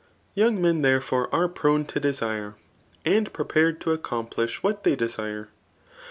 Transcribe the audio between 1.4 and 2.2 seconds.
prone to